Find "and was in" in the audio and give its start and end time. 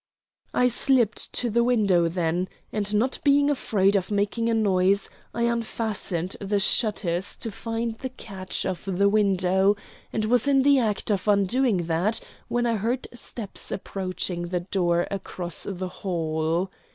10.11-10.63